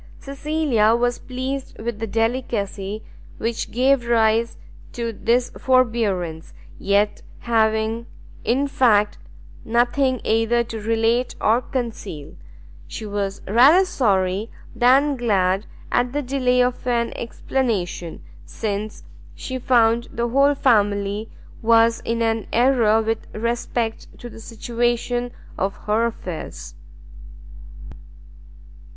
[0.17, 3.03] Cecilia was pleased with the delicacy
[3.37, 4.57] which gave rise
[4.93, 8.07] to this forbearance, yet having
[8.43, 9.19] in fact
[9.63, 12.35] nothing either to relate or conceal,
[12.87, 19.03] she was rather sorry than glad at the delay of an explanation, since
[19.35, 21.29] she found the whole family
[21.61, 26.73] was in an error with respect to the situation of her affairs.